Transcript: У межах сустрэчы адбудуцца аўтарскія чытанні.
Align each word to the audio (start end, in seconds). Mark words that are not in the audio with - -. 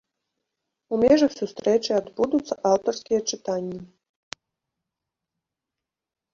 У 0.95 0.97
межах 1.03 1.31
сустрэчы 1.39 1.91
адбудуцца 1.99 2.53
аўтарскія 2.71 3.19
чытанні. 3.31 3.79